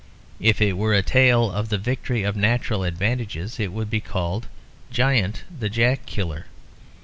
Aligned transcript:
If 0.39 0.63
it 0.63 0.77
were 0.77 0.95
a 0.95 1.03
tale 1.03 1.51
of 1.51 1.69
the 1.69 1.77
victory 1.77 2.23
of 2.23 2.35
natural 2.35 2.83
advantages 2.83 3.59
it 3.59 3.71
would 3.71 3.91
be 3.91 3.99
called 4.01 4.47
"Giant 4.89 5.43
the 5.59 5.69
Jack 5.69 6.07
Killer." 6.07 6.47